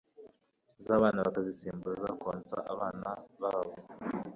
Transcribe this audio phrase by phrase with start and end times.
[0.87, 3.09] zabana bakazisimbuza konsa abana
[3.41, 3.73] babo